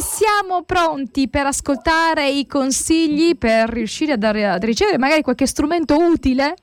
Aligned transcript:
siamo 0.00 0.62
pronti 0.62 1.28
per 1.28 1.46
ascoltare 1.46 2.28
i 2.30 2.46
consigli, 2.46 3.36
per 3.36 3.68
riuscire 3.68 4.12
a, 4.12 4.16
dare, 4.16 4.46
a 4.46 4.56
ricevere 4.56 4.98
magari 4.98 5.22
qualche 5.22 5.46
strumento 5.46 5.96
utile 5.98 6.54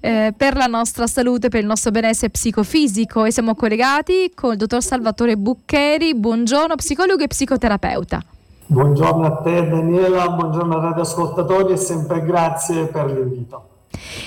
eh, 0.00 0.32
per 0.36 0.56
la 0.56 0.66
nostra 0.66 1.06
salute, 1.06 1.48
per 1.48 1.60
il 1.60 1.66
nostro 1.66 1.90
benessere 1.90 2.30
psicofisico 2.30 3.24
e 3.24 3.32
siamo 3.32 3.54
collegati 3.54 4.32
con 4.34 4.52
il 4.52 4.58
dottor 4.58 4.82
Salvatore 4.82 5.36
Buccheri, 5.36 6.14
buongiorno 6.14 6.74
psicologo 6.74 7.22
e 7.22 7.28
psicoterapeuta. 7.28 8.22
Buongiorno 8.66 9.26
a 9.26 9.36
te 9.42 9.68
Daniela, 9.68 10.28
buongiorno 10.28 10.76
ai 10.76 10.82
radioascoltatori 10.82 11.72
e 11.72 11.76
sempre 11.76 12.24
grazie 12.24 12.86
per 12.86 13.06
l'invito. 13.10 13.69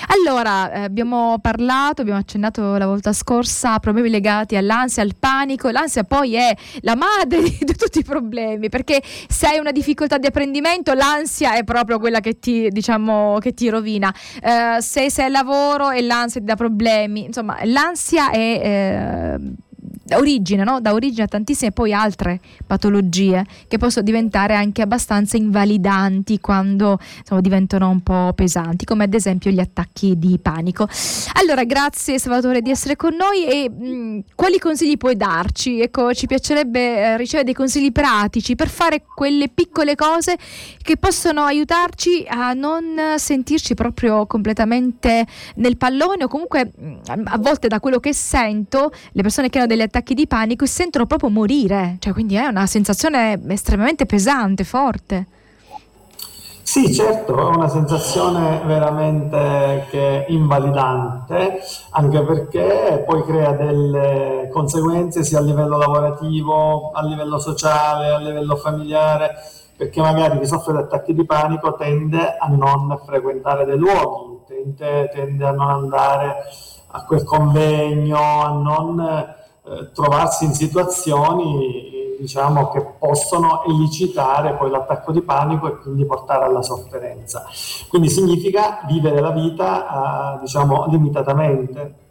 Allora, 0.08 0.72
eh, 0.72 0.80
abbiamo 0.80 1.38
parlato, 1.40 2.02
abbiamo 2.02 2.20
accennato 2.20 2.76
la 2.76 2.86
volta 2.86 3.12
scorsa 3.12 3.74
a 3.74 3.78
problemi 3.78 4.10
legati 4.10 4.56
all'ansia, 4.56 5.02
al 5.02 5.14
panico. 5.18 5.70
L'ansia 5.70 6.04
poi 6.04 6.34
è 6.34 6.54
la 6.80 6.96
madre 6.96 7.42
di, 7.60 7.74
tutti 7.76 8.00
i 8.00 8.04
problemi, 8.04 8.68
perché 8.68 9.02
se 9.28 9.46
hai 9.46 9.58
una 9.58 9.72
difficoltà 9.72 10.18
di 10.18 10.26
apprendimento, 10.26 10.92
l'ansia 10.92 11.54
è 11.54 11.64
proprio 11.64 11.98
quella 11.98 12.20
che 12.20 12.38
ti, 12.38 12.68
diciamo, 12.70 13.38
che 13.40 13.54
ti 13.54 13.68
rovina. 13.68 14.14
Eh, 14.42 14.80
se 14.80 15.10
sei 15.10 15.26
al 15.26 15.32
lavoro 15.32 15.90
e 15.90 16.02
l'ansia 16.02 16.40
ti 16.40 16.46
dà 16.46 16.56
problemi, 16.56 17.24
insomma, 17.24 17.58
l'ansia 17.64 18.30
è... 18.30 18.38
Eh, 19.38 19.62
origine, 20.12 20.64
no? 20.64 20.80
da 20.80 20.92
origine 20.92 21.24
a 21.24 21.28
tantissime 21.28 21.72
poi 21.72 21.92
altre 21.92 22.40
patologie 22.66 23.44
che 23.68 23.78
possono 23.78 24.04
diventare 24.04 24.54
anche 24.54 24.82
abbastanza 24.82 25.36
invalidanti 25.36 26.40
quando 26.40 26.98
insomma, 27.18 27.40
diventano 27.40 27.88
un 27.88 28.00
po' 28.00 28.32
pesanti, 28.34 28.84
come 28.84 29.04
ad 29.04 29.14
esempio 29.14 29.50
gli 29.50 29.60
attacchi 29.60 30.18
di 30.18 30.38
panico. 30.40 30.88
Allora, 31.40 31.64
grazie 31.64 32.18
Salvatore 32.18 32.60
di 32.60 32.70
essere 32.70 32.96
con 32.96 33.14
noi 33.14 33.46
e 33.46 33.70
mh, 33.70 34.24
quali 34.34 34.58
consigli 34.58 34.96
puoi 34.96 35.16
darci? 35.16 35.80
Ecco, 35.80 36.12
ci 36.12 36.26
piacerebbe 36.26 36.80
eh, 36.80 37.16
ricevere 37.16 37.44
dei 37.44 37.54
consigli 37.54 37.92
pratici 37.92 38.54
per 38.54 38.68
fare 38.68 39.04
quelle 39.14 39.48
piccole 39.48 39.94
cose 39.94 40.36
che 40.82 40.96
possono 40.96 41.42
aiutarci 41.42 42.24
a 42.28 42.52
non 42.52 42.84
sentirci 43.16 43.74
proprio 43.74 44.26
completamente 44.26 45.26
nel 45.56 45.76
pallone 45.76 46.24
o 46.24 46.28
comunque 46.28 46.72
a 47.06 47.38
volte 47.38 47.68
da 47.68 47.80
quello 47.80 48.00
che 48.00 48.12
sento 48.12 48.92
le 49.12 49.22
persone 49.22 49.48
che 49.48 49.58
hanno 49.58 49.66
delle 49.66 49.84
attacchi 49.94 50.14
di 50.14 50.26
panico 50.26 50.64
e 50.64 50.66
sentono 50.66 51.06
proprio 51.06 51.30
morire, 51.30 51.98
cioè 52.00 52.12
quindi 52.12 52.34
è 52.34 52.46
una 52.46 52.66
sensazione 52.66 53.40
estremamente 53.48 54.06
pesante, 54.06 54.64
forte. 54.64 55.26
Sì, 56.62 56.92
certo, 56.92 57.36
è 57.38 57.54
una 57.54 57.68
sensazione 57.68 58.62
veramente 58.64 60.24
invalidante, 60.28 61.60
anche 61.90 62.22
perché 62.22 63.04
poi 63.06 63.22
crea 63.22 63.52
delle 63.52 64.48
conseguenze 64.50 65.22
sia 65.22 65.38
a 65.38 65.42
livello 65.42 65.76
lavorativo, 65.76 66.90
a 66.90 67.04
livello 67.04 67.38
sociale, 67.38 68.08
a 68.08 68.18
livello 68.18 68.56
familiare, 68.56 69.36
perché 69.76 70.00
magari 70.00 70.40
chi 70.40 70.46
soffre 70.46 70.72
di 70.72 70.78
attacchi 70.78 71.14
di 71.14 71.24
panico 71.24 71.74
tende 71.74 72.36
a 72.36 72.48
non 72.48 72.98
frequentare 73.04 73.64
dei 73.64 73.78
luoghi, 73.78 74.40
tende, 74.46 75.10
tende 75.12 75.46
a 75.46 75.52
non 75.52 75.68
andare 75.68 76.36
a 76.88 77.04
quel 77.04 77.22
convegno, 77.22 78.42
a 78.42 78.48
non 78.48 79.42
eh, 79.66 79.90
trovarsi 79.92 80.44
in 80.44 80.52
situazioni 80.52 82.16
diciamo, 82.18 82.70
che 82.70 82.80
possono 82.98 83.64
elicitare 83.64 84.54
poi 84.54 84.70
l'attacco 84.70 85.12
di 85.12 85.22
panico 85.22 85.66
e 85.68 85.76
quindi 85.78 86.04
portare 86.04 86.44
alla 86.44 86.62
sofferenza. 86.62 87.46
Quindi 87.88 88.08
significa 88.08 88.80
vivere 88.86 89.20
la 89.20 89.30
vita 89.30 90.36
eh, 90.36 90.40
diciamo, 90.40 90.86
limitatamente 90.88 92.02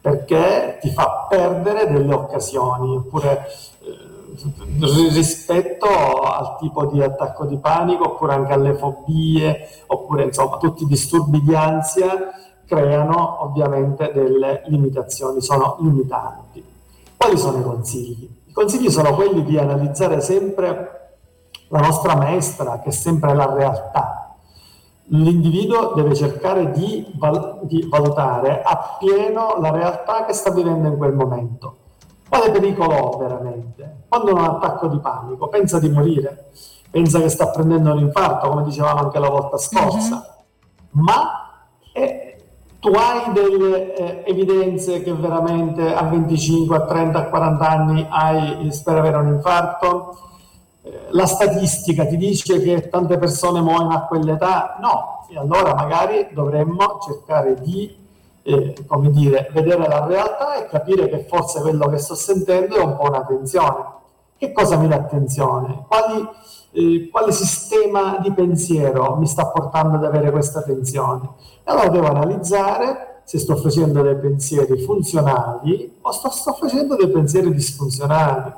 perché 0.00 0.78
ti 0.80 0.90
fa 0.90 1.26
perdere 1.28 1.90
delle 1.90 2.12
occasioni 2.12 2.96
oppure 2.96 3.46
eh, 3.84 5.08
rispetto 5.12 5.86
al 5.86 6.56
tipo 6.58 6.86
di 6.86 7.00
attacco 7.00 7.44
di 7.44 7.56
panico 7.56 8.04
oppure 8.04 8.34
anche 8.34 8.52
alle 8.52 8.74
fobie 8.74 9.68
oppure 9.86 10.24
insomma 10.24 10.56
tutti 10.56 10.82
i 10.82 10.86
disturbi 10.86 11.40
di 11.40 11.54
ansia 11.54 12.32
creano 12.66 13.42
ovviamente 13.44 14.10
delle 14.12 14.62
limitazioni, 14.66 15.40
sono 15.40 15.76
limitanti. 15.80 16.71
Quali 17.22 17.38
sono 17.38 17.60
i 17.60 17.62
consigli? 17.62 18.28
I 18.46 18.52
consigli 18.52 18.90
sono 18.90 19.14
quelli 19.14 19.44
di 19.44 19.56
analizzare 19.56 20.20
sempre 20.20 21.18
la 21.68 21.78
nostra 21.78 22.16
maestra, 22.16 22.80
che 22.80 22.88
è 22.88 22.92
sempre 22.92 23.32
la 23.32 23.54
realtà. 23.54 24.34
L'individuo 25.04 25.92
deve 25.94 26.16
cercare 26.16 26.72
di, 26.72 27.12
val- 27.14 27.60
di 27.62 27.86
valutare 27.88 28.60
appieno 28.64 29.60
la 29.60 29.70
realtà 29.70 30.24
che 30.24 30.32
sta 30.32 30.50
vivendo 30.50 30.88
in 30.88 30.96
quel 30.96 31.14
momento. 31.14 31.76
Quale 32.28 32.50
pericolo 32.50 32.92
ho 32.92 33.18
veramente? 33.18 33.98
Quando 34.08 34.32
ho 34.32 34.34
un 34.34 34.44
attacco 34.44 34.88
di 34.88 34.98
panico, 34.98 35.46
pensa 35.46 35.78
di 35.78 35.90
morire, 35.90 36.50
pensa 36.90 37.20
che 37.20 37.28
sta 37.28 37.50
prendendo 37.50 37.92
un 37.92 38.00
infarto, 38.00 38.48
come 38.48 38.64
dicevamo 38.64 38.98
anche 38.98 39.20
la 39.20 39.28
volta 39.28 39.58
scorsa, 39.58 40.16
mm-hmm. 40.16 41.04
ma 41.06 41.50
è, 41.92 42.31
tu 42.82 42.88
hai 42.88 43.32
delle 43.32 43.94
eh, 43.94 44.22
evidenze 44.26 45.04
che 45.04 45.12
veramente 45.12 45.94
a 45.94 46.02
25, 46.02 46.76
a 46.76 46.84
30, 46.84 47.16
a 47.16 47.28
40 47.28 47.68
anni 47.68 48.06
hai 48.10 48.68
per 48.82 48.96
avere 48.96 49.18
un 49.18 49.28
infarto? 49.34 50.18
Eh, 50.82 51.06
la 51.10 51.26
statistica 51.26 52.06
ti 52.06 52.16
dice 52.16 52.60
che 52.60 52.88
tante 52.88 53.18
persone 53.18 53.60
muoiono 53.60 53.94
a 53.94 54.00
quell'età? 54.06 54.78
No, 54.80 55.28
e 55.30 55.38
allora 55.38 55.74
magari 55.74 56.26
dovremmo 56.32 56.98
cercare 57.06 57.54
di 57.60 57.96
eh, 58.42 58.74
come 58.88 59.12
dire, 59.12 59.48
vedere 59.52 59.86
la 59.86 60.04
realtà 60.04 60.56
e 60.56 60.66
capire 60.66 61.08
che 61.08 61.24
forse 61.28 61.60
quello 61.60 61.88
che 61.88 61.98
sto 61.98 62.16
sentendo 62.16 62.74
è 62.74 62.82
un 62.82 62.96
po' 62.96 63.06
una 63.06 63.24
tensione. 63.24 63.84
Che 64.36 64.50
cosa 64.50 64.76
mi 64.76 64.88
dà 64.88 64.96
attenzione? 64.96 65.84
Quali, 65.86 66.28
eh, 66.72 67.08
quale 67.10 67.32
sistema 67.32 68.18
di 68.20 68.32
pensiero 68.32 69.16
mi 69.16 69.26
sta 69.26 69.46
portando 69.46 69.96
ad 69.96 70.04
avere 70.04 70.30
questa 70.30 70.62
tensione? 70.62 71.28
E 71.62 71.70
allora 71.70 71.88
devo 71.88 72.06
analizzare 72.06 73.20
se 73.24 73.38
sto 73.38 73.56
facendo 73.56 74.02
dei 74.02 74.16
pensieri 74.16 74.82
funzionali 74.82 75.98
o 76.00 76.10
sto, 76.10 76.30
sto 76.30 76.52
facendo 76.54 76.96
dei 76.96 77.08
pensieri 77.08 77.52
disfunzionali. 77.52 78.52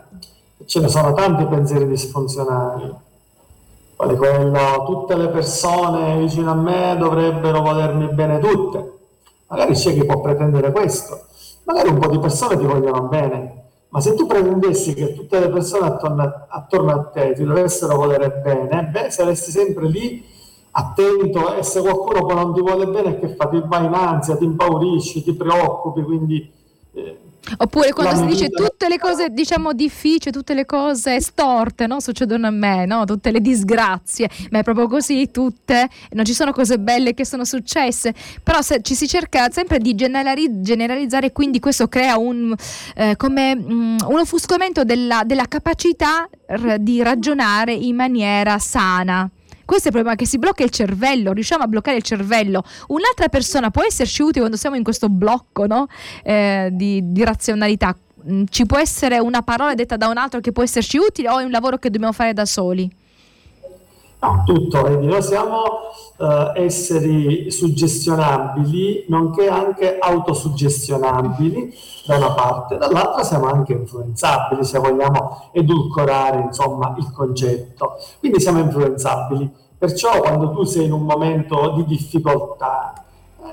Ce 0.65 0.81
ne 0.81 0.89
sono 0.89 1.13
tanti 1.13 1.45
pensieri 1.45 1.87
disfunzionali, 1.87 2.95
quale 3.97 4.17
quello 4.17 4.85
tutte 4.87 5.17
le 5.17 5.29
persone 5.29 6.19
vicino 6.19 6.53
a 6.53 6.55
me 6.55 6.97
dovrebbero 6.97 7.61
volermi 7.61 8.09
bene 8.15 8.39
tutte. 8.39 8.93
Magari 9.49 9.75
c'è 9.75 9.93
chi 9.93 10.05
può 10.05 10.21
pretendere 10.21 10.73
questo, 10.73 11.27
magari 11.65 11.91
un 11.91 11.99
po' 11.99 12.09
di 12.09 12.19
persone 12.19 12.57
ti 12.57 12.65
vogliono 12.65 13.03
bene, 13.03 13.64
ma 13.95 14.01
se 14.01 14.15
tu 14.15 14.27
pretendessi 14.27 14.93
che 14.93 15.15
tutte 15.15 15.39
le 15.39 15.51
persone 15.51 15.87
attorno 15.87 16.23
a, 16.23 16.47
attorno 16.49 16.91
a 16.91 17.05
te 17.05 17.33
ti 17.33 17.45
dovessero 17.45 17.95
volere 17.95 18.29
bene, 18.29 18.87
beh, 18.87 19.09
saresti 19.09 19.53
sempre 19.53 19.87
lì 19.87 20.25
attento 20.73 21.55
e 21.55 21.63
se 21.63 21.81
qualcuno 21.81 22.27
poi 22.27 22.35
non 22.35 22.53
ti 22.53 22.61
vuole 22.61 22.89
bene 22.89 23.21
che 23.21 23.29
fa? 23.29 23.47
Ti 23.47 23.63
vai 23.65 23.85
in 23.85 23.93
ansia, 23.93 24.37
ti 24.37 24.43
impaurisci, 24.43 25.23
ti 25.23 25.33
preoccupi, 25.35 26.03
quindi... 26.03 26.53
Eh, 26.93 27.19
Oppure 27.59 27.93
quando 27.93 28.21
si 28.21 28.27
dice 28.27 28.49
tutte 28.49 28.89
le 28.89 28.99
cose, 28.99 29.29
diciamo, 29.31 29.73
difficili, 29.73 30.33
tutte 30.33 30.55
le 30.55 30.65
cose 30.65 31.21
storte, 31.21 31.87
no? 31.87 32.01
Succedono 32.01 32.47
a 32.47 32.51
me, 32.51 32.87
no? 32.87 33.05
Tutte 33.05 33.31
le 33.31 33.41
disgrazie, 33.41 34.31
ma 34.51 34.61
è 34.61 34.63
proprio 34.63 34.89
così, 34.89 35.31
tutte, 35.31 35.89
non 36.13 36.25
ci 36.25 36.33
sono 36.33 36.53
cose 36.53 36.79
belle 36.79 37.15
che 37.15 37.25
sono 37.27 37.45
successe, 37.45 38.15
però 38.43 38.63
se, 38.63 38.81
ci 38.83 38.95
si 38.95 39.07
cerca 39.07 39.51
sempre 39.51 39.79
di 39.79 39.95
generalizzare, 39.95 41.33
quindi 41.33 41.61
questo 41.61 41.89
crea 41.89 42.17
un, 42.17 42.55
eh, 42.97 43.17
come, 43.17 43.53
um, 43.53 43.97
un 44.07 44.19
offuscamento 44.19 44.85
della, 44.85 45.23
della 45.25 45.47
capacità 45.47 46.29
r- 46.47 46.77
di 46.79 47.03
ragionare 47.03 47.73
in 47.73 47.95
maniera 47.95 48.59
sana. 48.59 49.29
Questo 49.65 49.85
è 49.85 49.87
il 49.89 49.95
problema 49.95 50.15
che 50.17 50.27
si 50.27 50.39
blocca 50.39 50.63
il 50.63 50.71
cervello, 50.71 51.33
riusciamo 51.33 51.63
a 51.63 51.67
bloccare 51.67 51.97
il 51.97 52.03
cervello. 52.03 52.63
Un'altra 52.89 53.29
persona 53.29 53.71
può 53.71 53.83
esserci 53.83 54.23
utile 54.23 54.41
quando 54.41 54.57
siamo 54.57 54.77
in 54.77 54.83
questo 54.83 55.09
blocco 55.09 55.67
no? 55.67 55.87
eh, 56.23 56.69
di, 56.73 57.01
di 57.13 57.25
razionalità. 57.25 57.97
Mm, 58.29 58.45
ci 58.49 58.67
può 58.67 58.79
essere 58.79 59.19
una 59.19 59.43
parola 59.43 59.75
detta 59.75 59.97
da 59.97 60.09
un 60.09 60.17
altro 60.17 60.41
che 60.41 60.53
può 60.53 60.63
esserci 60.63 60.99
utile 60.99 61.29
o 61.29 61.39
è 61.39 61.45
un 61.45 61.51
lavoro 61.51 61.79
che 61.79 61.91
dobbiamo 61.91 62.13
fare 62.13 62.33
da 62.33 62.45
soli? 62.45 62.91
No, 64.25 64.43
tutto, 64.47 64.81
vedi, 64.81 65.05
noi 65.05 65.23
siamo 65.23 65.63
uh, 66.17 66.53
esseri 66.55 67.51
suggestionabili, 67.51 69.05
nonché 69.09 69.49
anche 69.49 69.99
autosuggestionabili 69.99 71.75
da 72.07 72.17
una 72.17 72.33
parte, 72.33 72.79
dall'altra 72.79 73.23
siamo 73.23 73.49
anche 73.49 73.75
influenzabili, 73.75 74.65
se 74.65 74.79
vogliamo 74.79 75.51
edulcorare 75.53 76.41
insomma, 76.41 76.95
il 76.97 77.13
concetto. 77.13 77.97
Quindi 78.19 78.41
siamo 78.41 78.61
influenzabili. 78.61 79.51
Perciò 79.77 80.19
quando 80.21 80.53
tu 80.53 80.65
sei 80.65 80.87
in 80.87 80.93
un 80.93 81.03
momento 81.03 81.75
di 81.77 81.85
difficoltà, 81.85 82.95
eh, 82.95 83.04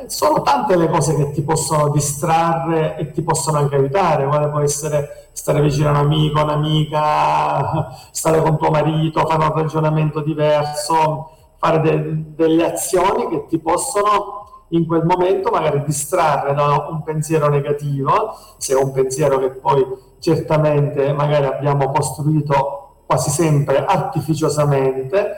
sono 0.07 0.41
tante 0.41 0.75
le 0.75 0.89
cose 0.89 1.15
che 1.15 1.31
ti 1.31 1.41
possono 1.43 1.89
distrarre 1.89 2.97
e 2.97 3.11
ti 3.11 3.21
possono 3.21 3.57
anche 3.57 3.75
aiutare, 3.75 4.27
quale 4.27 4.49
può 4.49 4.59
essere 4.59 5.29
stare 5.31 5.61
vicino 5.61 5.89
a 5.89 5.91
un 5.91 5.97
amico, 5.97 6.41
un'amica, 6.41 7.95
stare 8.11 8.41
con 8.41 8.57
tuo 8.57 8.69
marito, 8.69 9.25
fare 9.25 9.43
un 9.43 9.53
ragionamento 9.53 10.21
diverso, 10.21 11.29
fare 11.57 11.79
de- 11.81 12.35
delle 12.35 12.71
azioni 12.71 13.27
che 13.29 13.45
ti 13.47 13.59
possono 13.59 14.65
in 14.69 14.85
quel 14.85 15.03
momento 15.03 15.49
magari 15.51 15.83
distrarre 15.83 16.53
da 16.53 16.87
un 16.89 17.03
pensiero 17.03 17.49
negativo, 17.49 18.35
se 18.57 18.73
è 18.73 18.81
un 18.81 18.91
pensiero 18.91 19.39
che 19.39 19.51
poi 19.51 19.85
certamente 20.19 21.11
magari 21.13 21.45
abbiamo 21.45 21.91
costruito 21.91 23.03
quasi 23.05 23.29
sempre 23.29 23.83
artificiosamente 23.83 25.33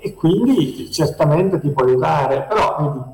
e 0.00 0.14
quindi 0.14 0.90
certamente 0.90 1.60
ti 1.60 1.70
può 1.70 1.84
aiutare, 1.84 2.42
però 2.42 2.76
vedi, 2.78 3.04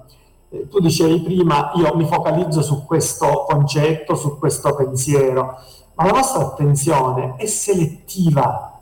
eh, 0.52 0.68
tu 0.68 0.80
dicevi 0.80 1.22
prima 1.22 1.72
io 1.76 1.94
mi 1.94 2.04
focalizzo 2.04 2.60
su 2.60 2.84
questo 2.84 3.46
concetto, 3.48 4.14
su 4.14 4.38
questo 4.38 4.74
pensiero, 4.74 5.56
ma 5.94 6.04
la 6.04 6.12
nostra 6.12 6.42
attenzione 6.42 7.36
è 7.36 7.46
selettiva. 7.46 8.78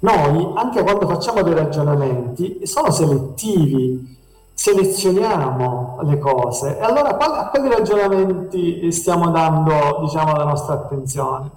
Noi, 0.00 0.52
anche 0.56 0.82
quando 0.82 1.06
facciamo 1.06 1.42
dei 1.42 1.54
ragionamenti, 1.54 2.66
sono 2.66 2.90
selettivi, 2.90 4.16
selezioniamo 4.52 5.98
le 6.02 6.18
cose 6.18 6.78
e 6.78 6.82
allora 6.82 7.16
a 7.16 7.48
quali 7.50 7.68
ragionamenti 7.68 8.90
stiamo 8.90 9.30
dando 9.30 9.98
diciamo, 10.00 10.34
la 10.34 10.44
nostra 10.44 10.74
attenzione? 10.74 11.50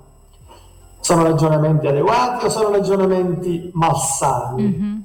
Sono 1.00 1.24
ragionamenti 1.24 1.88
adeguati 1.88 2.46
o 2.46 2.50
sono 2.50 2.70
ragionamenti 2.70 3.72
malsani? 3.74 4.62
Mm-hmm. 4.64 4.98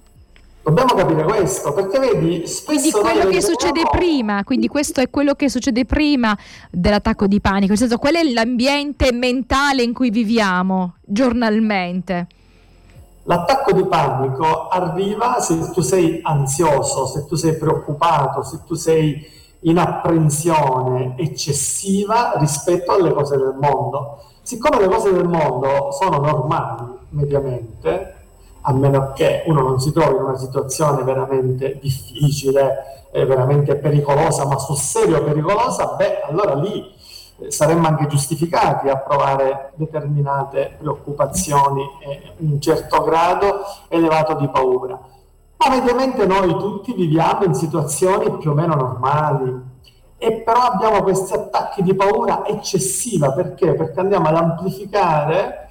Dobbiamo 0.65 0.95
capire 0.95 1.25
questo, 1.25 1.75
perché 1.75 1.99
vedi, 1.99 2.47
spesso... 2.47 2.65
Quindi 2.65 2.91
quello 2.91 3.27
che 3.29 3.43
succede 3.43 3.83
prima, 3.91 4.43
quindi 4.45 4.67
questo 4.67 5.03
è 5.03 5.11
quello 5.11 5.35
che 5.35 5.51
succede 5.51 5.85
prima 5.85 6.35
dell'attacco 6.71 7.27
di 7.27 7.39
panico, 7.39 7.69
nel 7.69 7.77
senso 7.77 7.99
qual 7.99 8.15
è 8.15 8.23
l'ambiente 8.23 9.13
mentale 9.13 9.83
in 9.83 9.93
cui 9.93 10.09
viviamo 10.09 10.95
giornalmente? 11.03 12.29
L'attacco 13.25 13.73
di 13.73 13.85
panico 13.85 14.69
arriva 14.69 15.39
se 15.39 15.71
tu 15.71 15.83
sei 15.83 16.21
ansioso, 16.23 17.09
se 17.09 17.27
tu 17.27 17.35
sei 17.35 17.59
preoccupato, 17.59 18.43
se 18.43 18.61
tu 18.67 18.73
sei 18.73 19.23
in 19.61 19.77
apprensione 19.77 21.15
eccessiva 21.19 22.37
rispetto 22.37 22.93
alle 22.93 23.13
cose 23.13 23.37
del 23.37 23.55
mondo. 23.61 24.23
Siccome 24.41 24.81
le 24.81 24.89
cose 24.89 25.13
del 25.13 25.29
mondo 25.29 25.91
sono 25.91 26.21
normali 26.21 26.87
mediamente, 27.11 28.14
a 28.67 28.73
meno 28.73 29.13
che 29.13 29.43
uno 29.47 29.61
non 29.61 29.81
si 29.81 29.93
trovi 29.93 30.17
in 30.17 30.23
una 30.23 30.37
situazione 30.37 31.03
veramente 31.03 31.79
difficile, 31.81 33.09
eh, 33.13 33.27
veramente 33.27 33.77
pericolosa, 33.77 34.47
ma 34.47 34.59
sul 34.59 34.77
serio 34.77 35.23
pericolosa, 35.23 35.95
beh, 35.97 36.23
allora 36.23 36.55
lì 36.55 36.93
saremmo 37.49 37.87
anche 37.87 38.07
giustificati 38.07 38.89
a 38.89 38.97
provare 38.97 39.73
determinate 39.75 40.77
preoccupazioni 40.79 41.83
e 42.01 42.33
un 42.39 42.61
certo 42.61 43.03
grado 43.03 43.65
elevato 43.89 44.35
di 44.35 44.49
paura. 44.49 44.99
Ma 45.57 45.69
mediamente 45.69 46.27
noi 46.27 46.57
tutti 46.57 46.95
viviamo 46.95 47.45
in 47.45 47.55
situazioni 47.55 48.37
più 48.39 48.51
o 48.51 48.55
meno 48.55 48.75
normali 48.75 49.73
e 50.17 50.43
però 50.43 50.61
abbiamo 50.61 51.03
questi 51.03 51.35
attacchi 51.35 51.83
di 51.83 51.95
paura 51.95 52.47
eccessiva 52.47 53.33
perché? 53.33 53.75
Perché 53.75 54.01
andiamo 54.01 54.29
ad 54.29 54.37
amplificare 54.37 55.71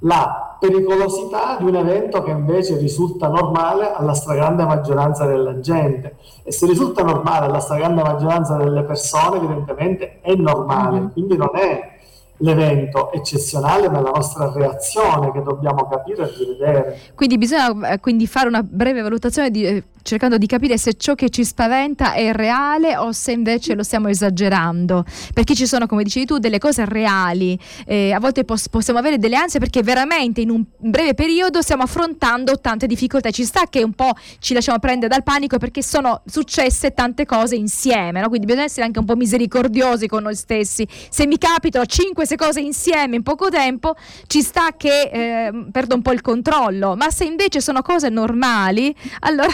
la 0.00 0.53
pericolosità 0.58 1.56
di 1.58 1.64
un 1.66 1.76
evento 1.76 2.22
che 2.22 2.30
invece 2.30 2.76
risulta 2.76 3.28
normale 3.28 3.92
alla 3.92 4.14
stragrande 4.14 4.64
maggioranza 4.64 5.26
della 5.26 5.60
gente. 5.60 6.16
E 6.42 6.52
se 6.52 6.66
risulta 6.66 7.02
normale 7.02 7.46
alla 7.46 7.60
stragrande 7.60 8.02
maggioranza 8.02 8.56
delle 8.56 8.82
persone, 8.82 9.36
evidentemente 9.36 10.20
è 10.20 10.34
normale, 10.34 10.98
mm-hmm. 10.98 11.10
quindi 11.10 11.36
non 11.36 11.50
è 11.54 11.93
l'evento 12.38 13.12
eccezionale 13.12 13.88
ma 13.88 14.00
la 14.00 14.10
nostra 14.10 14.50
reazione 14.52 15.30
che 15.32 15.42
dobbiamo 15.42 15.86
capire 15.88 16.22
e 16.24 16.34
rivedere. 16.36 17.00
Quindi 17.14 17.38
bisogna 17.38 17.92
eh, 17.92 18.00
quindi 18.00 18.26
fare 18.26 18.48
una 18.48 18.62
breve 18.62 19.02
valutazione 19.02 19.50
di, 19.50 19.64
eh, 19.64 19.84
cercando 20.02 20.36
di 20.36 20.46
capire 20.46 20.76
se 20.76 20.94
ciò 20.94 21.14
che 21.14 21.30
ci 21.30 21.44
spaventa 21.44 22.12
è 22.12 22.32
reale 22.32 22.96
o 22.96 23.12
se 23.12 23.32
invece 23.32 23.74
lo 23.74 23.82
stiamo 23.82 24.08
esagerando. 24.08 25.04
Perché 25.32 25.54
ci 25.54 25.66
sono, 25.66 25.86
come 25.86 26.02
dicevi 26.02 26.26
tu, 26.26 26.38
delle 26.38 26.58
cose 26.58 26.84
reali. 26.84 27.58
Eh, 27.86 28.12
a 28.12 28.20
volte 28.20 28.44
pos- 28.44 28.68
possiamo 28.68 28.98
avere 28.98 29.18
delle 29.18 29.36
ansie 29.36 29.58
perché 29.58 29.82
veramente 29.82 30.40
in 30.40 30.50
un 30.50 30.64
breve 30.76 31.14
periodo 31.14 31.62
stiamo 31.62 31.82
affrontando 31.82 32.58
tante 32.60 32.86
difficoltà. 32.86 33.30
Ci 33.30 33.44
sta 33.44 33.62
che 33.68 33.82
un 33.82 33.92
po' 33.92 34.12
ci 34.38 34.54
lasciamo 34.54 34.78
prendere 34.78 35.08
dal 35.08 35.22
panico 35.22 35.58
perché 35.58 35.82
sono 35.82 36.20
successe 36.26 36.92
tante 36.92 37.24
cose 37.24 37.54
insieme. 37.56 38.20
No? 38.20 38.28
Quindi 38.28 38.46
bisogna 38.46 38.64
essere 38.64 38.84
anche 38.84 38.98
un 38.98 39.04
po' 39.06 39.16
misericordiosi 39.16 40.06
con 40.06 40.22
noi 40.22 40.34
stessi. 40.34 40.86
Se 41.08 41.26
mi 41.26 41.38
capitano 41.38 41.86
5 41.86 42.23
queste 42.24 42.36
cose 42.36 42.60
insieme 42.60 43.16
in 43.16 43.22
poco 43.22 43.50
tempo, 43.50 43.94
ci 44.26 44.40
sta 44.40 44.70
che 44.76 45.10
eh, 45.12 45.66
perdo 45.70 45.94
un 45.94 46.02
po' 46.02 46.12
il 46.12 46.22
controllo. 46.22 46.96
Ma 46.96 47.10
se 47.10 47.24
invece 47.24 47.60
sono 47.60 47.82
cose 47.82 48.08
normali, 48.08 48.94
allora 49.20 49.52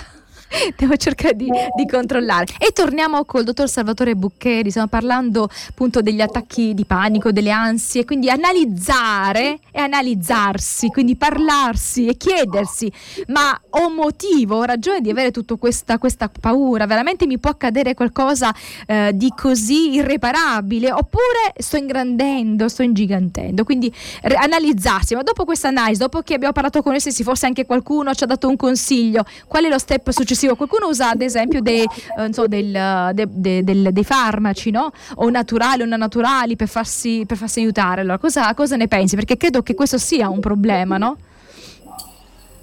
devo 0.77 0.97
cercare 0.97 1.37
di, 1.37 1.51
di, 1.75 1.87
controllare. 1.87 2.47
E 2.59 2.73
torniamo 2.73 3.25
col 3.25 3.45
dottor 3.45 3.69
Salvatore 3.69 4.15
Buccheri, 4.15 4.71
stiamo 4.71 4.89
parlando 4.89 5.49
appunto 5.69 6.03
degli 6.03 6.21
attacchi 6.21 6.75
di 6.75 6.85
panico, 6.85 7.33
delle 7.33 7.51
ansie, 7.51 8.05
quindi 8.05 8.31
analizzare 8.31 9.59
e 9.71 9.81
analizzarsi, 9.81 10.89
quindi 10.89 11.17
parlarsi 11.17 12.07
e 12.07 12.17
chiedersi, 12.17 12.91
ma 13.29 13.59
ho 13.71 13.91
motivo, 13.91 14.57
ho 14.57 14.65
ragione 14.65 15.01
di 15.01 15.11
avere 15.11 15.31
tutta 15.31 15.55
questa, 15.57 15.99
questa 15.99 16.29
paura, 16.29 16.87
veramente 16.87 17.27
mi 17.27 17.39
può 17.39 17.51
accadere 17.51 17.95
qualcosa 17.95 18.55
eh, 18.87 19.13
di 19.15 19.33
così 19.37 19.95
irreparabile, 19.95 20.93
oppure 20.93 21.55
sto 21.59 21.77
ingrandendo, 21.77 22.69
sto 22.69 22.83
ingigantendo, 22.83 23.65
quindi 23.65 23.93
re- 24.23 24.35
analizzarsi, 24.35 25.15
ma 25.15 25.23
dopo 25.23 25.45
questa 25.45 25.69
analisi, 25.69 26.01
dopo 26.01 26.21
che 26.23 26.35
abbiamo 26.35 26.53
parlato 26.53 26.83
con 26.83 26.95
essi, 26.95 27.23
forse 27.23 27.47
anche 27.47 27.67
qualcuno 27.67 28.15
ci 28.15 28.25
ha 28.25 28.27
dato 28.27 28.49
un 28.49 28.57
consiglio, 28.57 29.25
qual 29.47 29.65
è 29.65 29.69
lo 29.69 29.79
step 29.79 30.11
successivo? 30.11 30.40
Successivo. 30.41 30.57
Qualcuno 30.57 30.89
usa 30.89 31.11
ad 31.11 31.21
esempio 31.21 31.61
dei, 31.61 31.83
eh, 31.83 32.33
so, 32.33 32.47
del, 32.47 32.73
de, 33.13 33.27
de, 33.29 33.63
de, 33.63 33.93
dei 33.93 34.05
farmaci, 34.05 34.71
no? 34.71 34.91
o 35.17 35.29
naturali 35.29 35.83
o 35.83 35.87
non 35.87 35.99
naturali 35.99 36.57
per 36.57 36.69
farsi, 36.69 37.25
per 37.27 37.37
farsi 37.37 37.61
aiutare. 37.61 38.01
Allora, 38.01 38.19
cosa, 38.19 38.53
cosa 38.55 38.77
ne 38.77 38.89
pensi? 38.89 39.17
Perché 39.17 39.37
credo 39.37 39.63
che 39.63 39.75
questo 39.75 39.99
sia 39.99 40.29
un 40.29 40.41
problema, 40.41 40.97
no? 40.97 41.17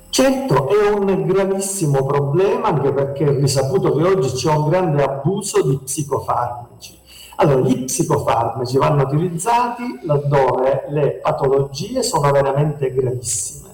Certo, 0.09 0.69
è 0.69 0.89
un 0.89 1.27
gravissimo 1.27 2.05
problema 2.05 2.69
anche 2.69 2.91
perché 2.91 3.25
è 3.25 3.39
risaputo 3.39 3.93
che 3.93 4.03
oggi 4.03 4.29
c'è 4.31 4.51
un 4.51 4.69
grande 4.69 5.03
abuso 5.03 5.61
di 5.61 5.77
psicofarmaci. 5.83 6.95
Allora, 7.35 7.67
gli 7.67 7.83
psicofarmaci 7.83 8.77
vanno 8.77 9.03
utilizzati 9.03 9.99
laddove 10.03 10.85
le 10.89 11.19
patologie 11.21 12.01
sono 12.01 12.31
veramente 12.31 12.91
gravissime 12.91 13.66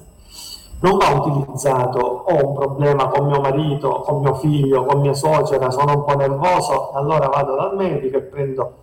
non 0.84 0.98
va 0.98 1.12
utilizzato 1.12 2.00
ho 2.00 2.46
un 2.46 2.54
problema 2.54 3.08
con 3.08 3.28
mio 3.28 3.40
marito, 3.40 4.02
con 4.02 4.20
mio 4.20 4.34
figlio, 4.36 4.84
con 4.84 5.00
mia 5.00 5.14
suocera, 5.14 5.72
sono 5.72 5.94
un 5.94 6.04
po' 6.04 6.16
nervoso, 6.16 6.92
allora 6.92 7.30
vado 7.30 7.56
dal 7.56 7.76
medico 7.76 8.18
e 8.18 8.22
prendo 8.22 8.74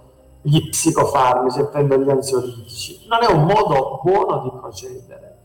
gli 0.40 0.70
psicofarmaci 0.70 1.60
e 1.60 1.64
prendo 1.66 1.98
gli 1.98 2.08
ansiolitici. 2.08 3.06
Non 3.06 3.18
è 3.22 3.30
un 3.30 3.44
modo 3.44 4.00
buono 4.02 4.40
di 4.44 4.50
procedere. 4.58 5.36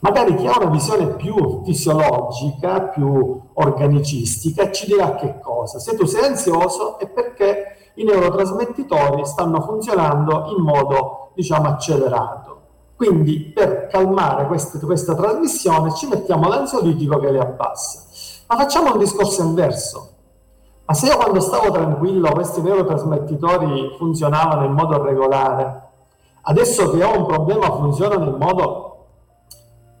Magari 0.00 0.34
chi 0.34 0.48
ha 0.48 0.58
una 0.58 0.70
visione 0.70 1.06
più 1.14 1.62
fisiologica, 1.64 2.80
più 2.88 3.40
organicistica, 3.54 4.72
ci 4.72 4.86
dirà 4.86 5.14
che 5.14 5.38
cosa. 5.38 5.78
Se 5.78 5.94
tu 5.96 6.06
sei 6.06 6.24
ansioso 6.24 6.98
è 6.98 7.06
perché 7.06 7.92
i 7.94 8.02
neurotrasmettitori 8.02 9.24
stanno 9.24 9.60
funzionando 9.60 10.52
in 10.56 10.64
modo, 10.64 11.30
diciamo, 11.34 11.68
accelerato. 11.68 12.59
Quindi 13.00 13.50
per 13.54 13.86
calmare 13.86 14.46
queste, 14.46 14.78
questa 14.80 15.14
trasmissione 15.14 15.94
ci 15.94 16.06
mettiamo 16.06 16.48
l'ansiolitico 16.48 17.18
che 17.18 17.30
le 17.30 17.38
abbassa. 17.38 18.02
Ma 18.46 18.56
facciamo 18.56 18.92
un 18.92 18.98
discorso 18.98 19.40
inverso. 19.40 20.10
Ma 20.84 20.92
se 20.92 21.06
io 21.06 21.16
quando 21.16 21.40
stavo 21.40 21.70
tranquillo 21.70 22.30
questi 22.32 22.60
neurotrasmettitori 22.60 23.94
funzionavano 23.96 24.66
in 24.66 24.72
modo 24.72 25.02
regolare, 25.02 25.88
adesso 26.42 26.90
che 26.90 27.02
ho 27.02 27.16
un 27.16 27.24
problema 27.24 27.70
funzionano 27.70 28.26
in 28.26 28.36
modo 28.36 29.06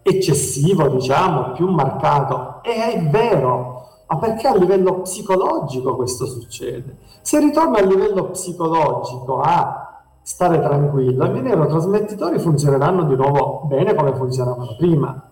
eccessivo, 0.02 0.88
diciamo, 0.88 1.52
più 1.52 1.70
marcato, 1.70 2.60
e 2.60 2.92
è 2.92 3.02
vero, 3.08 3.86
ma 4.08 4.18
perché 4.18 4.46
a 4.46 4.56
livello 4.56 5.00
psicologico 5.00 5.96
questo 5.96 6.26
succede? 6.26 6.98
Se 7.22 7.38
ritorno 7.38 7.78
a 7.78 7.80
livello 7.80 8.24
psicologico 8.26 9.40
a 9.40 9.79
stare 10.22 10.60
tranquillo, 10.60 11.24
i 11.24 11.30
miei 11.30 11.42
neurotrasmettitori 11.42 12.38
funzioneranno 12.38 13.04
di 13.04 13.16
nuovo 13.16 13.62
bene 13.66 13.94
come 13.94 14.14
funzionavano 14.14 14.76
prima. 14.76 15.28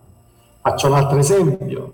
Faccio 0.61 0.87
un 0.89 0.95
altro 0.95 1.19
esempio. 1.19 1.93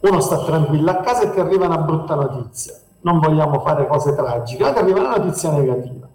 Uno 0.00 0.20
sta 0.20 0.44
tranquillo 0.44 0.90
a 0.90 0.96
casa 0.96 1.22
e 1.22 1.30
ti 1.32 1.40
arriva 1.40 1.66
una 1.66 1.78
brutta 1.78 2.14
notizia. 2.14 2.74
Non 3.00 3.18
vogliamo 3.18 3.60
fare 3.60 3.86
cose 3.86 4.14
tragiche, 4.14 4.62
ma 4.62 4.72
ti 4.72 4.78
arriva 4.78 5.00
una 5.00 5.16
notizia 5.16 5.50
negativa. 5.50 6.06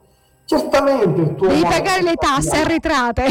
Certamente 0.46 1.22
il 1.22 1.36
tuo... 1.36 1.48
Devi 1.48 1.62
pagare 1.62 2.02
le 2.04 2.16
tasse 2.16 2.58
arretrate. 2.62 3.26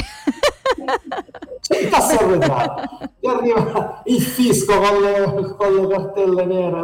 Cioè, 1.61 1.89
tasse 1.89 2.17
arretrate. 2.17 2.89
Ti 3.21 3.27
arriva 3.27 4.03
il 4.05 4.21
fisco 4.23 4.79
con 4.79 5.01
le, 5.01 5.55
con 5.57 5.75
le 5.75 5.87
cartelle 5.87 6.45
nere. 6.47 6.83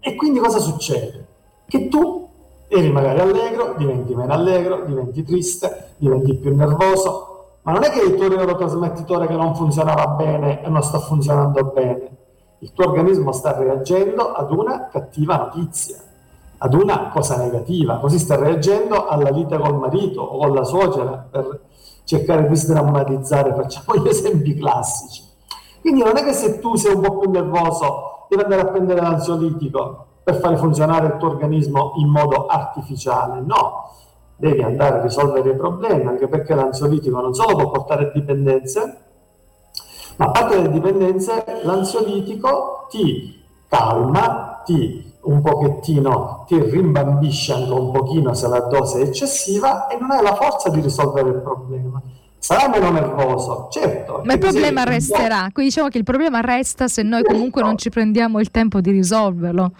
E 0.00 0.14
quindi 0.16 0.40
cosa 0.40 0.58
succede? 0.58 1.26
Che 1.66 1.88
tu 1.88 2.23
eri 2.68 2.90
magari 2.90 3.20
allegro, 3.20 3.74
diventi 3.76 4.14
meno 4.14 4.32
allegro, 4.32 4.84
diventi 4.84 5.22
triste, 5.22 5.94
diventi 5.96 6.34
più 6.34 6.54
nervoso, 6.54 7.58
ma 7.62 7.72
non 7.72 7.84
è 7.84 7.90
che 7.90 8.02
il 8.02 8.14
tuo 8.14 8.28
neurotrasmettitore 8.28 9.26
che 9.26 9.36
non 9.36 9.54
funzionava 9.54 10.08
bene 10.08 10.62
e 10.62 10.68
non 10.68 10.82
sta 10.82 10.98
funzionando 10.98 11.64
bene, 11.74 12.16
il 12.58 12.72
tuo 12.72 12.88
organismo 12.88 13.32
sta 13.32 13.56
reagendo 13.56 14.32
ad 14.32 14.50
una 14.50 14.88
cattiva 14.88 15.36
notizia, 15.36 15.96
ad 16.58 16.74
una 16.74 17.08
cosa 17.08 17.36
negativa, 17.36 17.98
così 17.98 18.18
sta 18.18 18.36
reagendo 18.36 19.06
alla 19.06 19.30
lite 19.30 19.58
col 19.58 19.76
marito 19.76 20.20
o 20.22 20.38
con 20.38 20.54
la 20.54 20.64
suocera 20.64 21.26
per 21.30 21.60
cercare 22.04 22.48
di 22.48 22.56
sdrammatizzare, 22.56 23.54
facciamo 23.54 23.98
gli 23.98 24.08
esempi 24.08 24.54
classici. 24.54 25.22
Quindi 25.80 26.02
non 26.02 26.16
è 26.16 26.24
che 26.24 26.32
se 26.32 26.58
tu 26.60 26.76
sei 26.76 26.94
un 26.94 27.02
po' 27.02 27.18
più 27.18 27.30
nervoso 27.30 28.26
devi 28.28 28.42
andare 28.42 28.62
a 28.62 28.66
prendere 28.66 29.00
l'ansiolitico 29.00 30.06
per 30.24 30.36
fare 30.36 30.56
funzionare 30.56 31.06
il 31.06 31.16
tuo 31.18 31.28
organismo 31.28 31.92
in 31.96 32.08
modo 32.08 32.46
artificiale, 32.46 33.42
no, 33.42 33.92
devi 34.36 34.62
andare 34.62 34.98
a 34.98 35.02
risolvere 35.02 35.50
i 35.50 35.56
problemi, 35.56 36.06
anche 36.06 36.26
perché 36.26 36.54
l'ansiolitico 36.54 37.20
non 37.20 37.34
solo 37.34 37.56
può 37.56 37.70
portare 37.70 38.10
dipendenze, 38.12 38.98
ma 40.16 40.26
a 40.26 40.30
parte 40.30 40.62
le 40.62 40.70
dipendenze, 40.70 41.44
l'ansiolitico 41.62 42.86
ti 42.88 43.42
calma, 43.68 44.62
ti 44.64 45.12
un 45.24 45.40
pochettino, 45.40 46.44
ti 46.46 46.58
rimbambisce 46.60 47.54
anche 47.54 47.72
un 47.72 47.90
pochino 47.92 48.34
se 48.34 48.48
la 48.48 48.60
dose 48.60 49.00
è 49.00 49.02
eccessiva 49.02 49.86
e 49.86 49.96
non 49.98 50.10
hai 50.10 50.22
la 50.22 50.34
forza 50.34 50.68
di 50.68 50.80
risolvere 50.80 51.30
il 51.30 51.40
problema. 51.40 52.00
Sarà 52.38 52.68
meno 52.68 52.90
nervoso, 52.90 53.68
certo. 53.70 54.20
Ma 54.22 54.34
il 54.34 54.38
problema 54.38 54.84
resterà, 54.84 55.48
quindi 55.50 55.70
diciamo 55.70 55.88
che 55.88 55.96
il 55.96 56.04
problema 56.04 56.40
resta 56.40 56.88
se 56.88 57.02
noi 57.02 57.22
comunque 57.22 57.62
non 57.62 57.78
ci 57.78 57.88
prendiamo 57.88 58.38
il 58.38 58.50
tempo 58.50 58.82
di 58.82 58.90
risolverlo. 58.90 59.72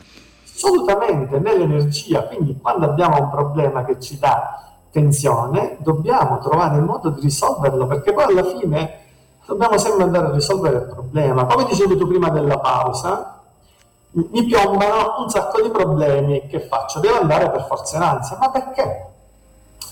Assolutamente, 0.55 1.39
nell'energia, 1.41 2.23
quindi 2.29 2.59
quando 2.61 2.87
abbiamo 2.87 3.21
un 3.21 3.31
problema 3.31 3.85
che 3.85 3.99
ci 4.01 4.19
dà 4.19 4.63
tensione, 4.91 5.79
dobbiamo 5.81 6.39
trovare 6.39 6.77
il 6.77 6.85
modo 6.85 7.11
di 7.11 7.21
risolverlo, 7.23 7.87
perché 7.87 8.13
poi 8.13 8.25
alla 8.25 8.45
fine 8.45 8.99
dobbiamo 9.47 9.77
sempre 9.79 10.05
andare 10.05 10.27
a 10.29 10.33
risolvere 10.33 10.77
il 10.77 10.87
problema. 10.87 11.47
Come 11.47 11.65
dicevi 11.65 11.97
tu 11.97 12.07
prima 12.07 12.29
della 12.29 12.59
pausa, 12.59 13.41
mi 14.13 14.45
piombano 14.45 15.23
un 15.23 15.29
sacco 15.29 15.61
di 15.61 15.71
problemi, 15.71 16.47
che 16.47 16.61
faccio? 16.61 17.01
Devo 17.01 17.19
andare 17.19 17.51
per 17.51 17.67
forza 17.67 17.97
in 17.97 18.03
ansia, 18.03 18.37
ma 18.39 18.51
perché? 18.51 19.07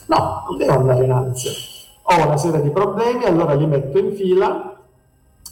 No, 0.07 0.45
non 0.47 0.57
devo 0.57 0.73
andare 0.75 1.05
in 1.05 1.11
ansia. 1.11 1.51
Ho 2.03 2.27
una 2.27 2.37
serie 2.37 2.63
di 2.63 2.71
problemi, 2.71 3.25
allora 3.25 3.55
li 3.55 3.67
metto 3.67 3.99
in 3.99 4.15
fila 4.15 4.72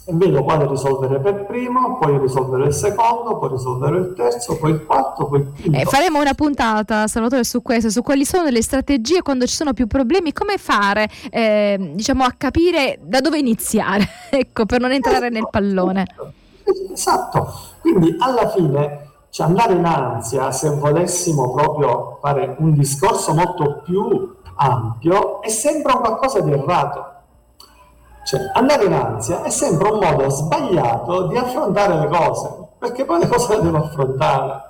e 0.03 0.13
vedo 0.13 0.43
quale 0.43 0.67
risolvere 0.67 1.19
per 1.19 1.45
primo, 1.45 1.97
poi 1.97 2.17
risolvere 2.17 2.67
il 2.67 2.73
secondo, 2.73 3.37
poi 3.37 3.49
risolvere 3.49 3.97
il 3.97 4.13
terzo, 4.15 4.57
poi 4.57 4.71
il 4.71 4.85
quarto, 4.85 5.27
poi 5.27 5.39
il 5.39 5.51
quinto. 5.53 5.77
Eh, 5.79 5.85
faremo 5.85 6.19
una 6.19 6.33
puntata, 6.33 7.07
Salvatore, 7.07 7.43
su 7.43 7.61
questo, 7.61 7.89
su 7.89 8.01
quali 8.01 8.25
sono 8.25 8.49
le 8.49 8.63
strategie 8.63 9.21
quando 9.21 9.45
ci 9.45 9.53
sono 9.53 9.73
più 9.73 9.85
problemi, 9.87 10.33
come 10.33 10.57
fare 10.57 11.07
eh, 11.29 11.91
diciamo, 11.93 12.23
a 12.23 12.33
capire 12.35 12.99
da 13.03 13.21
dove 13.21 13.37
iniziare, 13.37 14.07
ecco, 14.31 14.65
per 14.65 14.79
non 14.79 14.91
entrare 14.91 15.29
nel 15.29 15.47
pallone. 15.49 16.05
Esatto, 16.93 17.53
quindi 17.81 18.15
alla 18.19 18.49
fine 18.49 19.09
cioè 19.29 19.47
andare 19.47 19.73
in 19.73 19.85
ansia, 19.85 20.51
se 20.51 20.69
volessimo 20.71 21.53
proprio 21.53 22.17
fare 22.21 22.55
un 22.59 22.73
discorso 22.73 23.33
molto 23.33 23.81
più 23.81 24.35
ampio, 24.55 25.41
è 25.41 25.47
sempre 25.47 25.93
qualcosa 25.93 26.41
di 26.41 26.51
errato 26.51 27.10
cioè, 28.23 28.51
andare 28.53 28.85
in 28.85 28.93
ansia 28.93 29.43
è 29.43 29.49
sempre 29.49 29.89
un 29.89 29.99
modo 29.99 30.29
sbagliato 30.29 31.27
di 31.27 31.37
affrontare 31.37 31.99
le 31.99 32.07
cose, 32.07 32.67
perché 32.77 33.05
poi 33.05 33.19
le 33.19 33.27
cose 33.27 33.55
le 33.55 33.61
devo 33.61 33.77
affrontare. 33.77 34.63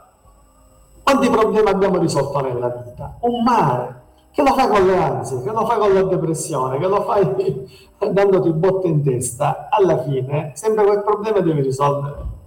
Quanti 1.04 1.30
problemi 1.30 1.70
abbiamo 1.70 1.98
risolto 1.98 2.40
nella 2.40 2.70
vita? 2.70 3.18
Un 3.20 3.44
mare, 3.44 4.02
che 4.32 4.42
lo 4.42 4.54
fai 4.54 4.68
con 4.70 4.86
le 4.86 4.98
ansie, 4.98 5.42
che 5.42 5.52
lo 5.52 5.66
fai 5.66 5.78
con 5.80 5.94
la 5.94 6.04
depressione, 6.04 6.80
che 6.80 6.88
lo 6.88 7.02
fai 7.02 7.68
dandoti 8.12 8.52
botte 8.54 8.88
in 8.88 9.04
testa, 9.04 9.68
alla 9.70 10.02
fine 10.04 10.52
sempre 10.56 10.86
quel 10.86 11.04
problema 11.04 11.40
devi 11.40 11.62
risolvere. 11.62 12.40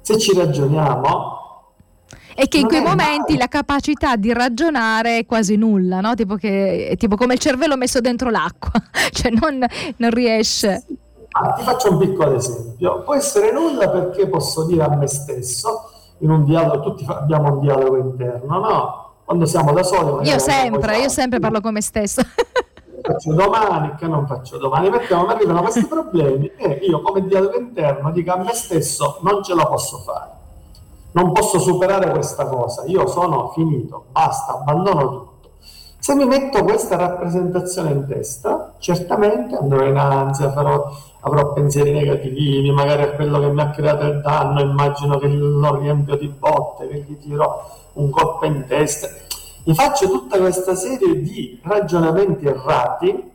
Se 0.00 0.18
ci 0.18 0.36
ragioniamo, 0.36 1.41
e 2.34 2.48
che 2.48 2.58
in 2.58 2.66
quei 2.66 2.80
momenti 2.80 3.36
la 3.36 3.46
capacità 3.46 4.16
di 4.16 4.32
ragionare 4.32 5.18
è 5.18 5.26
quasi 5.26 5.56
nulla, 5.56 6.00
no? 6.00 6.14
tipo, 6.14 6.36
che, 6.36 6.88
è 6.88 6.96
tipo 6.96 7.16
come 7.16 7.34
il 7.34 7.40
cervello 7.40 7.76
messo 7.76 8.00
dentro 8.00 8.30
l'acqua, 8.30 8.72
cioè 9.12 9.30
non, 9.30 9.64
non 9.96 10.10
riesce. 10.10 10.84
Ah, 11.32 11.52
ti 11.52 11.62
faccio 11.62 11.92
un 11.92 11.98
piccolo 11.98 12.34
esempio. 12.34 13.02
Può 13.02 13.14
essere 13.14 13.52
nulla 13.52 13.88
perché 13.88 14.28
posso 14.28 14.64
dire 14.64 14.82
a 14.82 14.88
me 14.94 15.06
stesso, 15.06 15.90
in 16.18 16.30
un 16.30 16.44
dialogo, 16.44 16.80
tutti 16.82 17.04
abbiamo 17.08 17.54
un 17.54 17.60
dialogo 17.60 17.96
interno, 17.96 18.58
no? 18.58 19.10
Quando 19.24 19.46
siamo 19.46 19.72
da 19.72 19.82
soli. 19.82 20.28
Io 20.28 20.38
sempre, 20.38 20.98
io 20.98 21.08
sempre 21.08 21.38
parlo 21.38 21.60
con 21.60 21.72
me 21.72 21.80
stesso. 21.80 22.22
faccio 23.02 23.32
domani, 23.32 23.94
che 23.96 24.06
non 24.06 24.26
faccio 24.26 24.58
domani, 24.58 24.90
perché 24.90 25.14
non 25.14 25.28
arrivano 25.28 25.62
questi 25.62 25.86
problemi 25.86 26.50
e 26.56 26.80
io 26.82 27.00
come 27.02 27.26
dialogo 27.26 27.58
interno 27.58 28.10
dico 28.12 28.32
a 28.32 28.36
me 28.36 28.52
stesso 28.52 29.18
non 29.22 29.42
ce 29.42 29.54
la 29.54 29.66
posso 29.66 29.98
fare 29.98 30.31
non 31.12 31.32
posso 31.32 31.58
superare 31.58 32.10
questa 32.10 32.46
cosa, 32.46 32.84
io 32.86 33.06
sono 33.06 33.50
finito, 33.50 34.06
basta, 34.10 34.52
abbandono 34.52 35.08
tutto. 35.08 35.50
Se 35.98 36.14
mi 36.14 36.24
metto 36.24 36.64
questa 36.64 36.96
rappresentazione 36.96 37.90
in 37.90 38.06
testa, 38.08 38.74
certamente 38.78 39.54
andrò 39.54 39.84
in 39.84 39.96
ansia, 39.96 40.50
farò, 40.50 40.90
avrò 41.20 41.52
pensieri 41.52 41.92
negativi, 41.92 42.68
magari 42.72 43.02
a 43.02 43.12
quello 43.12 43.38
che 43.38 43.50
mi 43.50 43.60
ha 43.60 43.70
creato 43.70 44.06
il 44.06 44.20
danno, 44.20 44.60
immagino 44.60 45.18
che 45.18 45.28
lo 45.28 45.76
riempio 45.76 46.16
di 46.16 46.26
botte, 46.26 46.88
che 46.88 47.04
gli 47.06 47.18
tiro 47.18 47.62
un 47.92 48.10
colpo 48.10 48.46
in 48.46 48.64
testa. 48.66 49.06
Mi 49.64 49.74
faccio 49.74 50.08
tutta 50.08 50.38
questa 50.38 50.74
serie 50.74 51.20
di 51.20 51.60
ragionamenti 51.62 52.46
errati, 52.46 53.30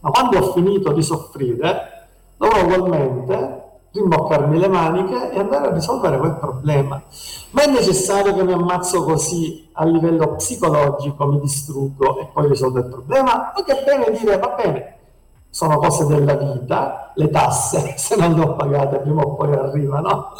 ma 0.00 0.10
quando 0.10 0.38
ho 0.38 0.52
finito 0.52 0.90
di 0.92 1.02
soffrire, 1.02 2.08
dovrò 2.36 2.64
ugualmente 2.64 3.67
rimboccarmi 3.92 4.58
le 4.58 4.68
maniche 4.68 5.32
e 5.32 5.38
andare 5.38 5.68
a 5.68 5.72
risolvere 5.72 6.18
quel 6.18 6.36
problema. 6.36 7.02
Ma 7.50 7.62
è 7.62 7.70
necessario 7.70 8.34
che 8.34 8.44
mi 8.44 8.52
ammazzo 8.52 9.04
così 9.04 9.68
a 9.72 9.84
livello 9.84 10.34
psicologico, 10.34 11.26
mi 11.26 11.40
distruggo 11.40 12.18
e 12.20 12.28
poi 12.32 12.48
risolvo 12.48 12.78
il 12.78 12.86
problema? 12.86 13.52
O 13.56 13.62
che 13.62 13.82
bene 13.84 14.16
dire, 14.18 14.38
va 14.38 14.48
bene, 14.48 14.96
sono 15.50 15.78
cose 15.78 16.06
della 16.06 16.34
vita, 16.34 17.12
le 17.14 17.30
tasse, 17.30 17.94
se 17.98 18.16
non 18.16 18.34
le 18.34 18.42
ho 18.42 18.54
pagate 18.54 18.98
prima 18.98 19.22
o 19.22 19.34
poi 19.34 19.52
arrivano, 19.52 20.32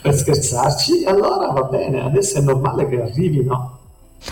per 0.00 0.14
scherzarci, 0.14 1.04
allora 1.04 1.50
va 1.50 1.62
bene, 1.62 2.04
adesso 2.04 2.38
è 2.38 2.40
normale 2.40 2.88
che 2.88 3.02
arrivino. 3.02 3.78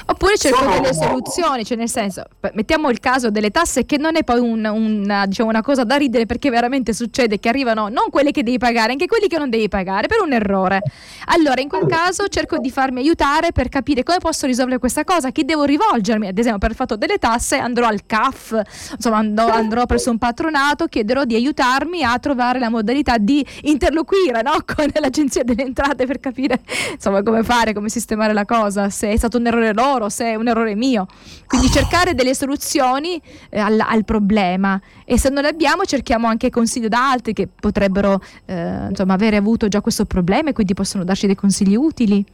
Oppure 0.06 0.36
cerco 0.36 0.64
delle 0.68 0.92
soluzioni, 0.94 1.64
cioè 1.64 1.76
nel 1.76 1.88
senso, 1.88 2.24
mettiamo 2.54 2.88
il 2.90 3.00
caso 3.00 3.30
delle 3.30 3.50
tasse 3.50 3.84
che 3.84 3.98
non 3.98 4.16
è 4.16 4.24
poi 4.24 4.40
un, 4.40 4.64
una, 4.64 5.26
diciamo, 5.26 5.48
una 5.48 5.62
cosa 5.62 5.84
da 5.84 5.96
ridere 5.96 6.26
perché 6.26 6.50
veramente 6.50 6.92
succede 6.92 7.38
che 7.38 7.48
arrivano 7.48 7.88
non 7.88 8.10
quelle 8.10 8.30
che 8.30 8.42
devi 8.42 8.58
pagare, 8.58 8.92
anche 8.92 9.06
quelli 9.06 9.28
che 9.28 9.38
non 9.38 9.50
devi 9.50 9.68
pagare 9.68 10.06
per 10.06 10.20
un 10.22 10.32
errore. 10.32 10.80
Allora 11.26 11.60
in 11.60 11.68
quel 11.68 11.86
caso 11.86 12.28
cerco 12.28 12.58
di 12.58 12.70
farmi 12.70 13.00
aiutare 13.00 13.52
per 13.52 13.68
capire 13.68 14.02
come 14.02 14.18
posso 14.18 14.46
risolvere 14.46 14.78
questa 14.78 15.04
cosa, 15.04 15.30
chi 15.30 15.44
devo 15.44 15.64
rivolgermi, 15.64 16.26
ad 16.26 16.38
esempio 16.38 16.58
per 16.58 16.70
il 16.70 16.76
fatto 16.76 16.96
delle 16.96 17.18
tasse 17.18 17.56
andrò 17.56 17.86
al 17.86 18.06
CAF, 18.06 18.60
insomma 18.94 19.18
andrò, 19.18 19.48
andrò 19.48 19.86
presso 19.86 20.10
un 20.10 20.18
patronato, 20.18 20.86
chiederò 20.86 21.24
di 21.24 21.34
aiutarmi 21.34 22.02
a 22.02 22.18
trovare 22.18 22.58
la 22.58 22.70
modalità 22.70 23.18
di 23.18 23.44
interloquire 23.62 24.42
no? 24.42 24.52
con 24.64 24.86
l'agenzia 24.94 25.42
delle 25.44 25.62
entrate 25.62 26.06
per 26.06 26.18
capire 26.18 26.60
insomma 26.92 27.22
come 27.22 27.42
fare, 27.42 27.72
come 27.72 27.88
sistemare 27.88 28.32
la 28.32 28.44
cosa, 28.44 28.88
se 28.90 29.10
è 29.10 29.16
stato 29.16 29.38
un 29.38 29.46
errore 29.46 29.72
loro, 29.72 29.81
se 30.08 30.24
è 30.26 30.34
un 30.34 30.48
errore 30.48 30.74
mio. 30.74 31.06
Quindi 31.46 31.68
cercare 31.70 32.14
delle 32.14 32.34
soluzioni 32.34 33.20
eh, 33.50 33.58
al, 33.58 33.78
al, 33.80 34.04
problema 34.04 34.80
e 35.04 35.18
se 35.18 35.28
non 35.28 35.42
le 35.42 35.48
abbiamo 35.48 35.84
cerchiamo 35.84 36.26
anche 36.26 36.50
consigli 36.50 36.88
da 36.88 37.10
altri 37.10 37.32
che 37.32 37.48
potrebbero 37.48 38.20
eh, 38.46 38.86
insomma, 38.88 39.14
avere 39.14 39.36
avuto 39.36 39.68
già 39.68 39.80
questo 39.80 40.04
problema 40.04 40.50
e 40.50 40.52
quindi 40.52 40.74
possono 40.74 41.04
darci 41.04 41.26
dei 41.26 41.34
consigli 41.34 41.76
utili. 41.76 42.24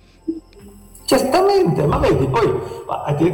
Certamente, 1.09 1.87
ma 1.87 1.97
vedi, 1.97 2.29
poi 2.29 2.53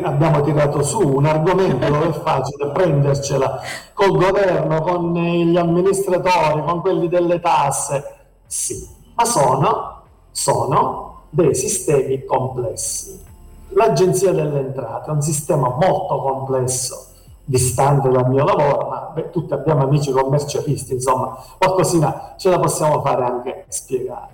abbiamo 0.04 0.42
tirato 0.42 0.84
su 0.84 1.00
un 1.00 1.26
argomento 1.26 1.90
dove 1.90 2.08
è 2.08 2.12
facile 2.22 2.70
prendercela 2.70 3.60
col 3.92 4.16
governo, 4.16 4.80
con 4.80 5.12
gli 5.12 5.56
amministratori, 5.56 6.62
con 6.62 6.80
quelli 6.80 7.08
delle 7.08 7.40
tasse. 7.40 8.04
Sì, 8.46 8.88
ma 9.14 9.24
sono, 9.24 10.02
sono 10.30 11.22
dei 11.30 11.52
sistemi 11.52 12.24
complessi. 12.24 13.32
L'Agenzia 13.74 14.32
delle 14.32 14.60
Entrate 14.60 15.10
un 15.10 15.20
sistema 15.20 15.68
molto 15.68 16.20
complesso, 16.20 17.06
distante 17.44 18.08
dal 18.08 18.28
mio 18.28 18.44
lavoro, 18.44 18.88
ma 18.88 19.10
beh, 19.12 19.30
tutti 19.30 19.52
abbiamo 19.52 19.82
amici 19.82 20.12
commercialisti, 20.12 20.94
insomma, 20.94 21.36
qualcosina 21.58 22.34
ce 22.36 22.50
la 22.50 22.60
possiamo 22.60 23.00
fare 23.00 23.24
anche 23.24 23.64
spiegare. 23.68 24.32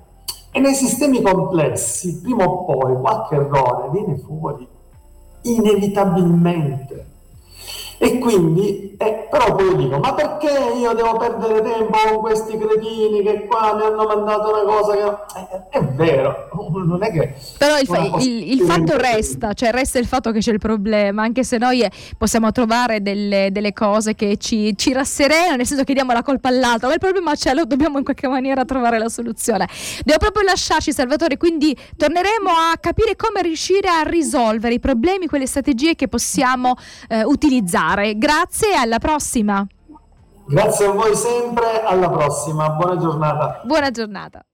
E 0.52 0.60
nei 0.60 0.74
sistemi 0.74 1.22
complessi, 1.22 2.20
prima 2.20 2.44
o 2.44 2.64
poi, 2.64 2.96
qualche 3.00 3.36
errore 3.36 3.88
viene 3.90 4.18
fuori, 4.18 4.68
inevitabilmente. 5.42 7.06
E 8.02 8.18
quindi, 8.18 8.96
eh, 8.96 9.28
però 9.30 9.54
poi 9.54 9.76
dico, 9.76 9.98
ma 9.98 10.14
perché 10.14 10.48
io 10.74 10.94
devo 10.94 11.18
perdere 11.18 11.60
tempo 11.60 11.98
con 12.08 12.20
questi 12.20 12.56
cretini 12.56 13.22
che 13.22 13.44
qua 13.44 13.74
mi 13.74 13.82
hanno 13.82 14.06
mandato 14.06 14.48
una 14.54 14.62
cosa 14.62 14.92
che... 14.94 15.38
Eh, 15.38 15.78
è 15.78 15.84
vero, 15.84 16.48
non 16.72 17.02
è 17.02 17.12
che... 17.12 17.34
Però 17.58 17.78
il, 17.78 17.86
fa- 17.86 18.16
il, 18.20 18.52
il 18.52 18.60
fatto 18.62 18.96
resta, 18.96 19.52
cioè 19.52 19.70
resta 19.70 19.98
il 19.98 20.06
fatto 20.06 20.32
che 20.32 20.38
c'è 20.38 20.52
il 20.52 20.58
problema, 20.58 21.24
anche 21.24 21.44
se 21.44 21.58
noi 21.58 21.82
eh, 21.82 21.90
possiamo 22.16 22.50
trovare 22.52 23.02
delle, 23.02 23.50
delle 23.52 23.74
cose 23.74 24.14
che 24.14 24.38
ci, 24.38 24.74
ci, 24.78 24.94
rasserenano, 24.94 25.56
nel 25.56 25.66
senso 25.66 25.84
che 25.84 25.92
diamo 25.92 26.14
la 26.14 26.22
colpa 26.22 26.48
all'altro, 26.48 26.88
ma 26.88 26.94
il 26.94 27.00
problema 27.00 27.34
c'è, 27.34 27.52
lo 27.52 27.66
dobbiamo 27.66 27.98
in 27.98 28.04
qualche 28.04 28.28
maniera 28.28 28.64
trovare 28.64 28.96
la 28.96 29.10
soluzione. 29.10 29.68
Devo 30.06 30.18
proprio 30.18 30.44
lasciarci, 30.44 30.90
Salvatore, 30.90 31.36
quindi 31.36 31.76
torneremo 31.98 32.48
a 32.48 32.78
capire 32.80 33.14
come 33.14 33.42
riuscire 33.42 33.90
a 33.90 34.08
risolvere 34.08 34.72
i 34.72 34.80
problemi, 34.80 35.26
quelle 35.26 35.46
strategie 35.46 35.94
che 35.94 36.08
possiamo 36.08 36.76
eh, 37.06 37.24
utilizzare 37.24 37.88
fare. 37.90 38.16
Grazie 38.16 38.72
e 38.72 38.76
alla 38.76 38.98
prossima. 38.98 39.66
Grazie 40.46 40.86
a 40.86 40.90
voi 40.92 41.14
sempre, 41.14 41.82
alla 41.82 42.10
prossima, 42.10 42.70
buona 42.70 42.96
giornata. 42.96 43.60
Buona 43.64 43.90
giornata. 43.90 44.44